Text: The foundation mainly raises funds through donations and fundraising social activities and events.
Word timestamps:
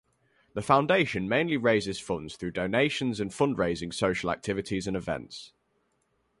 The 0.55 0.63
foundation 0.63 1.29
mainly 1.29 1.57
raises 1.57 1.99
funds 1.99 2.35
through 2.35 2.53
donations 2.53 3.19
and 3.19 3.29
fundraising 3.29 3.93
social 3.93 4.31
activities 4.31 4.87
and 4.87 4.97
events. 4.97 5.53